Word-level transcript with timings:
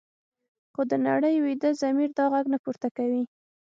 خو 0.73 0.81
د 0.91 0.93
نړۍ 1.07 1.35
ویده 1.39 1.69
ضمیر 1.81 2.09
دا 2.17 2.25
غږ 2.33 2.45
نه 2.53 2.57
پورته 2.63 2.87
کوي. 2.97 3.23